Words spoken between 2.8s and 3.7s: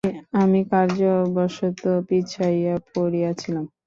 পড়িয়াছিলাম।